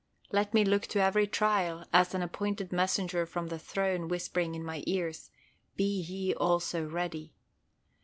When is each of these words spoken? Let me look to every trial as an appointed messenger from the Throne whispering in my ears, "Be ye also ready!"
Let 0.31 0.55
me 0.55 0.65
look 0.65 0.87
to 0.87 0.99
every 0.99 1.27
trial 1.27 1.85
as 1.93 2.15
an 2.15 2.23
appointed 2.23 2.71
messenger 2.71 3.27
from 3.27 3.49
the 3.49 3.59
Throne 3.59 4.07
whispering 4.07 4.55
in 4.55 4.63
my 4.63 4.83
ears, 4.87 5.29
"Be 5.75 5.83
ye 5.83 6.33
also 6.33 6.83
ready!" 6.87 7.35